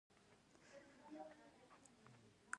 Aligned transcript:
پړانګ 0.65 1.29
نشته 1.39 1.65